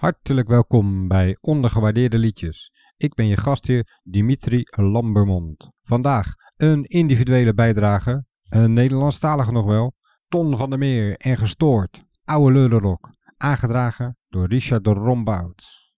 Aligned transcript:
Hartelijk 0.00 0.48
welkom 0.48 1.08
bij 1.08 1.36
Ondergewaardeerde 1.40 2.18
Liedjes. 2.18 2.70
Ik 2.96 3.14
ben 3.14 3.26
je 3.26 3.36
gastheer 3.36 4.00
Dimitri 4.02 4.62
Lambermond. 4.70 5.68
Vandaag 5.82 6.34
een 6.56 6.84
individuele 6.84 7.54
bijdrage, 7.54 8.24
een 8.48 8.72
Nederlandstalige 8.72 9.52
nog 9.52 9.64
wel, 9.64 9.94
Ton 10.28 10.56
van 10.56 10.70
der 10.70 10.78
Meer 10.78 11.16
en 11.16 11.36
Gestoord, 11.36 12.04
Oude 12.24 12.52
Lullerok, 12.52 13.10
aangedragen 13.36 14.16
door 14.28 14.46
Richard 14.48 14.84
de 14.84 14.90
Rombouts. 14.90 15.92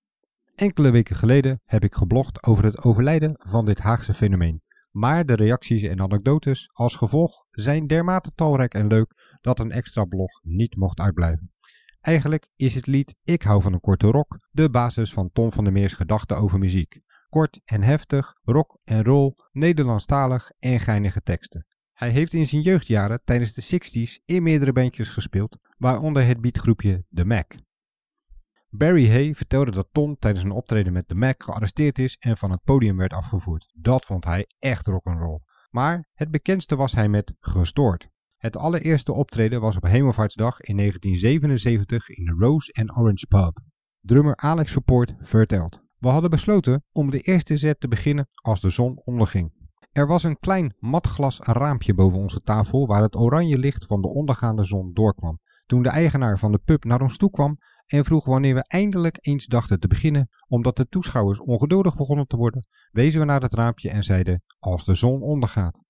Enkele 0.55 0.91
weken 0.91 1.17
geleden 1.17 1.61
heb 1.65 1.85
ik 1.85 1.95
geblogd 1.95 2.43
over 2.43 2.65
het 2.65 2.85
overlijden 2.85 3.35
van 3.39 3.65
dit 3.65 3.79
Haagse 3.79 4.15
fenomeen. 4.15 4.63
Maar 4.91 5.25
de 5.25 5.35
reacties 5.35 5.83
en 5.83 6.01
anekdotes 6.01 6.71
als 6.73 6.97
gevolg 6.97 7.33
zijn 7.51 7.87
dermate 7.87 8.31
talrijk 8.35 8.75
en 8.75 8.87
leuk 8.87 9.39
dat 9.41 9.59
een 9.59 9.71
extra 9.71 10.05
blog 10.05 10.31
niet 10.43 10.77
mocht 10.77 11.01
uitblijven. 11.01 11.52
Eigenlijk 12.03 12.49
is 12.57 12.75
het 12.75 12.87
lied 12.87 13.17
Ik 13.23 13.43
hou 13.43 13.63
van 13.63 13.73
een 13.73 13.81
korte 13.81 14.07
rok 14.07 14.39
de 14.51 14.71
basis 14.71 15.13
van 15.13 15.31
Tom 15.33 15.53
van 15.53 15.65
der 15.65 15.73
Meers 15.73 15.95
gedachten 15.95 16.37
over 16.37 16.59
muziek. 16.59 17.01
Kort 17.29 17.61
en 17.65 17.83
heftig, 17.83 18.35
rock 18.43 18.79
en 18.83 19.05
roll, 19.05 19.35
Nederlandstalig 19.53 20.51
en 20.59 20.81
geinige 20.81 21.23
teksten. 21.23 21.67
Hij 21.93 22.11
heeft 22.11 22.33
in 22.33 22.47
zijn 22.47 22.63
jeugdjaren 22.63 23.21
tijdens 23.25 23.55
de 23.55 23.63
60s 23.63 24.25
in 24.25 24.43
meerdere 24.43 24.73
bandjes 24.73 25.09
gespeeld, 25.09 25.59
waaronder 25.77 26.27
het 26.27 26.41
beatgroepje 26.41 27.05
The 27.15 27.25
Mac. 27.25 27.55
Barry 28.69 29.11
Hay 29.11 29.35
vertelde 29.35 29.71
dat 29.71 29.89
Tom 29.93 30.17
tijdens 30.17 30.45
een 30.45 30.51
optreden 30.51 30.93
met 30.93 31.09
The 31.09 31.15
Mac 31.15 31.43
gearresteerd 31.43 31.99
is 31.99 32.17
en 32.19 32.37
van 32.37 32.51
het 32.51 32.65
podium 32.65 32.97
werd 32.97 33.13
afgevoerd. 33.13 33.71
Dat 33.75 34.07
vond 34.07 34.25
hij 34.25 34.47
echt 34.59 34.87
rock'n'roll. 34.87 35.41
Maar 35.71 36.09
het 36.15 36.31
bekendste 36.31 36.77
was 36.77 36.93
hij 36.93 37.09
met 37.09 37.35
Gestoord. 37.41 38.09
Het 38.43 38.57
allereerste 38.57 39.13
optreden 39.13 39.61
was 39.61 39.77
op 39.77 39.83
Hemelvaartsdag 39.83 40.61
in 40.61 40.77
1977 40.77 42.09
in 42.09 42.25
de 42.25 42.35
Rose 42.39 42.73
and 42.73 42.97
Orange 42.97 43.27
Pub. 43.27 43.61
Drummer 44.01 44.37
Alex 44.37 44.73
Support 44.73 45.15
vertelt. 45.19 45.83
We 45.99 46.09
hadden 46.09 46.31
besloten 46.31 46.85
om 46.93 47.11
de 47.11 47.21
eerste 47.21 47.57
set 47.57 47.81
te 47.81 47.89
beginnen 47.89 48.29
als 48.35 48.61
de 48.61 48.71
zon 48.71 49.01
onderging. 49.05 49.53
Er 49.93 50.07
was 50.07 50.23
een 50.23 50.39
klein 50.39 50.75
matglas 50.79 51.39
raampje 51.39 51.95
boven 51.95 52.19
onze 52.19 52.41
tafel 52.41 52.87
waar 52.87 53.03
het 53.03 53.17
oranje 53.17 53.59
licht 53.59 53.87
van 53.87 54.01
de 54.01 54.09
ondergaande 54.09 54.65
zon 54.65 54.93
doorkwam. 54.93 55.41
Toen 55.67 55.83
de 55.83 55.89
eigenaar 55.89 56.39
van 56.39 56.53
de 56.53 56.61
pub 56.65 56.85
naar 56.85 57.01
ons 57.01 57.17
toe 57.17 57.31
kwam 57.31 57.59
en 57.87 58.05
vroeg 58.05 58.25
wanneer 58.25 58.55
we 58.55 58.63
eindelijk 58.63 59.19
eens 59.21 59.47
dachten 59.47 59.81
te 59.81 59.89
beginnen, 59.89 60.29
omdat 60.49 60.77
de 60.77 60.89
toeschouwers 60.89 61.41
ongeduldig 61.41 61.97
begonnen 61.97 62.27
te 62.27 62.37
worden, 62.37 62.67
wezen 62.91 63.21
we 63.21 63.27
naar 63.27 63.43
het 63.43 63.55
raampje 63.55 63.91
en 63.91 64.03
zeiden 64.03 64.43
als 64.59 64.85
de 64.85 64.95
zon 64.95 65.21
ondergaat. 65.21 65.81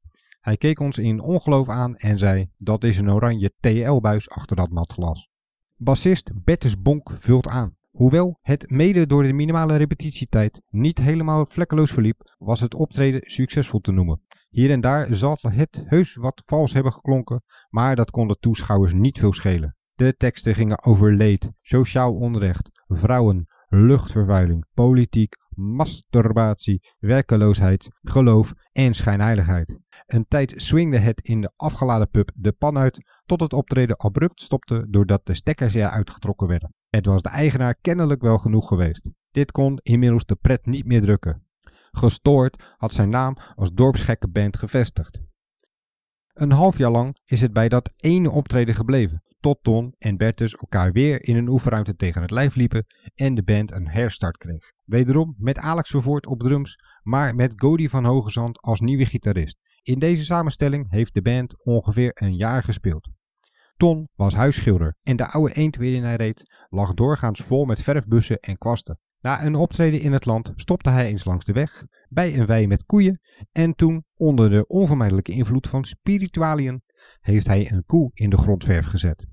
Hij 0.42 0.56
keek 0.56 0.80
ons 0.80 0.98
in 0.98 1.20
ongeloof 1.20 1.68
aan 1.68 1.96
en 1.96 2.18
zei 2.18 2.50
dat 2.56 2.84
is 2.84 2.98
een 2.98 3.10
oranje 3.10 3.52
TL-buis 3.60 4.30
achter 4.30 4.56
dat 4.56 4.70
matglas. 4.70 5.28
Bassist 5.76 6.44
Bertus 6.44 6.80
Bonk 6.80 7.10
vult 7.14 7.46
aan. 7.46 7.76
Hoewel 7.90 8.38
het 8.40 8.70
mede 8.70 9.06
door 9.06 9.22
de 9.22 9.32
minimale 9.32 9.76
repetitietijd 9.76 10.62
niet 10.68 10.98
helemaal 10.98 11.46
vlekkeloos 11.46 11.92
verliep, 11.92 12.34
was 12.38 12.60
het 12.60 12.74
optreden 12.74 13.20
succesvol 13.24 13.80
te 13.80 13.92
noemen. 13.92 14.22
Hier 14.50 14.70
en 14.70 14.80
daar 14.80 15.14
zal 15.14 15.38
het 15.40 15.82
heus 15.84 16.14
wat 16.14 16.42
vals 16.46 16.72
hebben 16.72 16.92
geklonken, 16.92 17.42
maar 17.70 17.96
dat 17.96 18.10
kon 18.10 18.28
de 18.28 18.36
toeschouwers 18.40 18.92
niet 18.92 19.18
veel 19.18 19.32
schelen. 19.32 19.76
De 19.94 20.16
teksten 20.16 20.54
gingen 20.54 20.84
over 20.84 21.12
leed, 21.12 21.50
sociaal 21.60 22.14
onrecht, 22.14 22.70
vrouwen, 22.86 23.46
luchtvervuiling, 23.74 24.64
politiek, 24.74 25.34
masturbatie, 25.54 26.80
werkeloosheid, 26.98 27.88
geloof 28.02 28.52
en 28.72 28.94
schijnheiligheid. 28.94 29.78
Een 30.06 30.26
tijd 30.28 30.54
swingde 30.56 30.98
het 30.98 31.20
in 31.20 31.40
de 31.40 31.50
afgeladen 31.54 32.10
pub 32.10 32.30
de 32.34 32.52
pan 32.52 32.78
uit 32.78 33.22
tot 33.26 33.40
het 33.40 33.52
optreden 33.52 33.98
abrupt 33.98 34.42
stopte 34.42 34.86
doordat 34.88 35.26
de 35.26 35.34
stekkers 35.34 35.74
eruit 35.74 36.10
getrokken 36.10 36.48
werden. 36.48 36.74
Het 36.88 37.06
was 37.06 37.22
de 37.22 37.28
eigenaar 37.28 37.74
kennelijk 37.80 38.22
wel 38.22 38.38
genoeg 38.38 38.68
geweest. 38.68 39.10
Dit 39.30 39.52
kon 39.52 39.78
inmiddels 39.82 40.24
de 40.24 40.36
pret 40.36 40.66
niet 40.66 40.86
meer 40.86 41.00
drukken. 41.00 41.46
Gestoord 41.90 42.74
had 42.76 42.92
zijn 42.92 43.08
naam 43.08 43.36
als 43.54 43.72
dorpsgekkenband 43.72 44.56
gevestigd. 44.56 45.20
Een 46.32 46.52
half 46.52 46.78
jaar 46.78 46.90
lang 46.90 47.16
is 47.24 47.40
het 47.40 47.52
bij 47.52 47.68
dat 47.68 47.92
ene 47.96 48.30
optreden 48.30 48.74
gebleven, 48.74 49.22
tot 49.42 49.58
Ton 49.62 49.94
en 49.98 50.16
Bertus 50.16 50.54
elkaar 50.54 50.92
weer 50.92 51.24
in 51.24 51.36
een 51.36 51.48
oefenruimte 51.48 51.96
tegen 51.96 52.22
het 52.22 52.30
lijf 52.30 52.54
liepen 52.54 52.86
en 53.14 53.34
de 53.34 53.42
band 53.42 53.72
een 53.72 53.88
herstart 53.88 54.36
kreeg. 54.36 54.72
Wederom 54.84 55.34
met 55.38 55.58
Alex 55.58 55.90
Vervoort 55.90 56.26
op 56.26 56.40
drums, 56.40 56.76
maar 57.02 57.34
met 57.34 57.52
Godi 57.56 57.88
van 57.88 58.04
Hogezand 58.04 58.60
als 58.60 58.80
nieuwe 58.80 59.06
gitarist. 59.06 59.56
In 59.82 59.98
deze 59.98 60.24
samenstelling 60.24 60.90
heeft 60.90 61.14
de 61.14 61.22
band 61.22 61.64
ongeveer 61.64 62.10
een 62.14 62.36
jaar 62.36 62.62
gespeeld. 62.62 63.08
Ton 63.76 64.08
was 64.14 64.34
huisschilder 64.34 64.96
en 65.02 65.16
de 65.16 65.26
oude 65.26 65.54
eend 65.54 65.76
waarin 65.76 66.04
hij 66.04 66.16
reed 66.16 66.66
lag 66.68 66.94
doorgaans 66.94 67.40
vol 67.40 67.64
met 67.64 67.82
verfbussen 67.82 68.40
en 68.40 68.58
kwasten. 68.58 68.98
Na 69.20 69.44
een 69.44 69.54
optreden 69.54 70.00
in 70.00 70.12
het 70.12 70.24
land 70.24 70.52
stopte 70.56 70.90
hij 70.90 71.06
eens 71.06 71.24
langs 71.24 71.44
de 71.44 71.52
weg, 71.52 71.84
bij 72.08 72.38
een 72.38 72.46
wei 72.46 72.66
met 72.66 72.84
koeien 72.84 73.20
en 73.52 73.74
toen, 73.74 74.04
onder 74.16 74.50
de 74.50 74.66
onvermijdelijke 74.66 75.32
invloed 75.32 75.68
van 75.68 75.84
spiritualiën, 75.84 76.82
heeft 77.20 77.46
hij 77.46 77.72
een 77.72 77.84
koe 77.84 78.10
in 78.14 78.30
de 78.30 78.36
grondverf 78.36 78.86
gezet. 78.86 79.26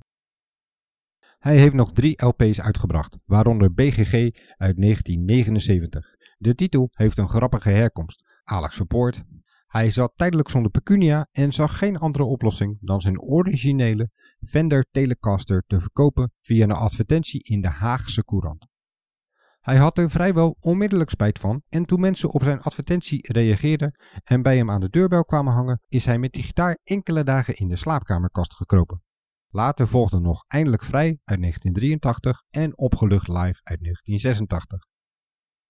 Hij 1.40 1.60
heeft 1.60 1.74
nog 1.74 1.92
drie 1.92 2.26
LP's 2.26 2.60
uitgebracht, 2.60 3.18
waaronder 3.26 3.74
BGG 3.74 4.14
uit 4.58 4.82
1979. 4.82 6.16
De 6.38 6.56
titel 6.56 6.90
heeft 6.92 7.18
een 7.18 7.30
grappige 7.30 7.70
herkomst. 7.70 8.42
Alex 8.44 8.76
Support. 8.76 9.24
Hij 9.68 9.92
zat 9.92 10.14
tijdelijk 10.16 10.50
zonder 10.50 10.72
pecunia 10.72 11.28
en 11.32 11.52
zag 11.52 11.78
geen 11.78 11.98
andere 11.98 12.24
oplossing 12.24 12.78
dan 12.82 13.02
zijn 13.02 13.22
originele 13.22 14.10
Fender 14.40 14.86
Telecaster 14.92 15.64
te 15.68 15.80
verkopen 15.80 16.32
via 16.40 16.64
een 16.64 16.72
advertentie 16.72 17.44
in 17.44 17.62
de 17.62 17.68
Haagse 17.68 18.24
Courant. 18.24 18.68
Hij 19.70 19.78
had 19.78 19.98
er 19.98 20.10
vrijwel 20.10 20.56
onmiddellijk 20.60 21.10
spijt 21.10 21.40
van 21.40 21.62
en 21.70 21.86
toen 21.86 22.00
mensen 22.00 22.30
op 22.30 22.44
zijn 22.44 22.62
advertentie 22.62 23.32
reageerden 23.32 23.96
en 24.24 24.42
bij 24.42 24.58
hem 24.58 24.72
aan 24.72 24.82
de 24.82 24.90
deurbel 24.90 25.26
kwamen 25.26 25.54
hangen, 25.54 25.82
is 25.88 26.06
hij 26.06 26.20
met 26.20 26.34
die 26.34 26.44
gitaar 26.44 26.80
enkele 26.84 27.24
dagen 27.24 27.56
in 27.56 27.68
de 27.68 27.76
slaapkamerkast 27.76 28.54
gekropen. 28.54 29.02
Later 29.50 29.88
volgde 29.88 30.20
nog 30.20 30.44
Eindelijk 30.48 30.84
Vrij 30.84 31.20
uit 31.24 31.40
1983 31.40 32.44
en 32.50 32.78
Opgelucht 32.78 33.28
Live 33.28 33.60
uit 33.64 33.80
1986. 33.82 34.86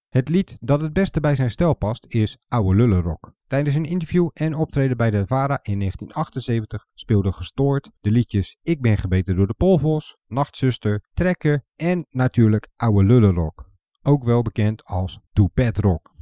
Het 0.09 0.29
lied 0.29 0.57
dat 0.59 0.81
het 0.81 0.93
beste 0.93 1.19
bij 1.19 1.35
zijn 1.35 1.51
stijl 1.51 1.75
past 1.75 2.05
is 2.13 2.37
Oude 2.47 2.75
Lullenrock. 2.75 3.33
Tijdens 3.47 3.75
een 3.75 3.85
interview 3.85 4.29
en 4.33 4.55
optreden 4.55 4.97
bij 4.97 5.11
de 5.11 5.27
VARA 5.27 5.59
in 5.61 5.79
1978 5.79 6.85
speelde 6.93 7.31
Gestoord 7.31 7.91
de 7.99 8.11
liedjes 8.11 8.57
Ik 8.61 8.81
ben 8.81 8.97
gebeten 8.97 9.35
door 9.35 9.47
de 9.47 9.53
polvos, 9.53 10.17
Nachtzuster, 10.27 11.07
Trekker 11.13 11.63
en 11.75 12.05
natuurlijk 12.09 12.69
Oude 12.75 13.03
Lullenrock. 13.03 13.68
Ook 14.03 14.23
wel 14.23 14.41
bekend 14.41 14.85
als 14.85 15.19
Toupet 15.33 15.77
Rock. 15.77 16.18